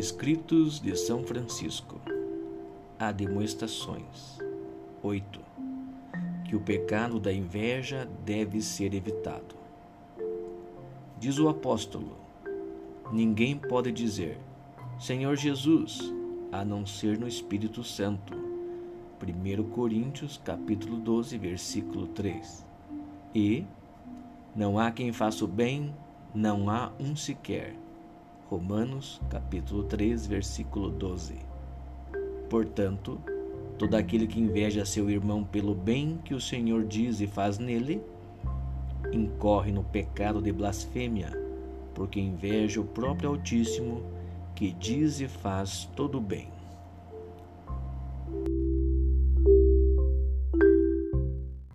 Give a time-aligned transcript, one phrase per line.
[0.00, 2.00] Escritos de São Francisco.
[2.98, 4.38] Admoestações.
[5.02, 5.40] 8.
[6.46, 9.54] Que o pecado da inveja deve ser evitado.
[11.18, 12.16] Diz o apóstolo:
[13.12, 14.38] Ninguém pode dizer,
[14.98, 16.00] Senhor Jesus,
[16.50, 18.34] a não ser no Espírito Santo.
[19.22, 22.66] 1 Coríntios, capítulo 12, versículo 3.
[23.34, 23.66] E
[24.56, 25.94] não há quem faça o bem,
[26.34, 27.76] não há um sequer.
[28.50, 31.36] Romanos, capítulo 3, versículo 12.
[32.48, 33.20] Portanto,
[33.78, 38.02] todo aquele que inveja seu irmão pelo bem que o Senhor diz e faz nele,
[39.12, 41.30] incorre no pecado de blasfêmia,
[41.94, 44.02] porque inveja o próprio Altíssimo,
[44.56, 46.48] que diz e faz todo o bem.